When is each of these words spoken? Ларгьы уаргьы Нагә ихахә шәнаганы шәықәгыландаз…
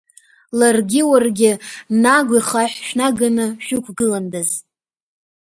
Ларгьы 0.59 1.01
уаргьы 1.09 1.51
Нагә 2.03 2.33
ихахә 2.39 2.77
шәнаганы 2.85 3.45
шәықәгыландаз… 3.65 4.49